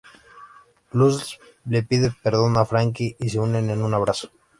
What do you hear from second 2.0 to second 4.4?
perdón a Franky y se unen en un abrazo.